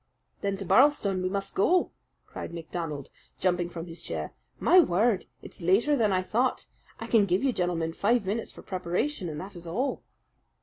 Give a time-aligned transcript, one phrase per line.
[0.41, 1.91] "Then to Birlstone we must go!"
[2.25, 4.33] cried MacDonald, jumping from his chair.
[4.59, 5.27] "My word!
[5.43, 6.65] it's later than I thought.
[6.99, 10.01] I can give you, gentlemen, five minutes for preparation, and that is all."